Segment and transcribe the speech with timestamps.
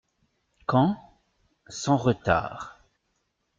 [0.65, 0.97] —Quand?
[1.69, 2.83] —Sans retard.